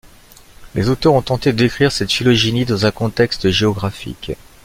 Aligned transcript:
Les 0.73 0.89
auteurs 0.89 1.13
ont 1.13 1.21
tenté 1.21 1.51
de 1.53 1.57
décrire 1.59 1.91
cette 1.91 2.11
phylogénie 2.11 2.65
dans 2.65 2.87
un 2.87 2.91
contexte 2.91 3.51
géographique. 3.51 4.31